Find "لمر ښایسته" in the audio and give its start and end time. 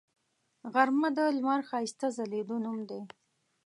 1.37-2.07